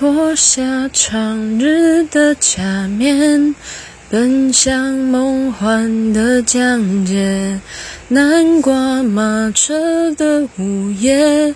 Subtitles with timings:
[0.00, 3.54] 脱下长日的假面，
[4.08, 7.60] 奔向梦幻的疆界。
[8.08, 11.54] 南瓜马车的午夜，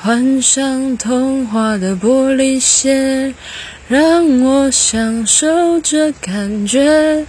[0.00, 3.32] 换上童话的玻璃鞋，
[3.86, 7.24] 让我享受这感觉。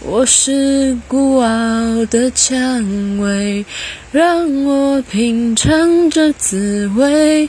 [0.00, 3.64] 我是孤傲的蔷薇，
[4.10, 7.48] 让我品尝这滋味。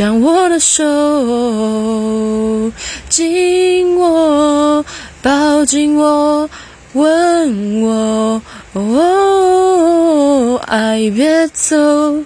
[0.00, 0.82] 将我的手
[3.10, 4.82] 紧握，
[5.20, 6.48] 抱紧我，
[6.94, 8.40] 吻我，
[8.72, 12.24] 哦，爱别走。